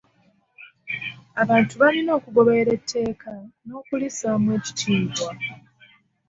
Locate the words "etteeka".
2.77-3.31